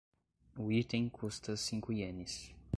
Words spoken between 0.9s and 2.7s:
custa cinco ienes.